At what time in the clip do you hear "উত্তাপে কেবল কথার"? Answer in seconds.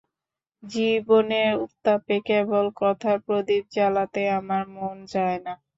1.65-3.17